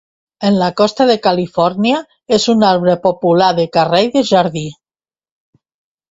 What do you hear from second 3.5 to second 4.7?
de carrer i de jardí.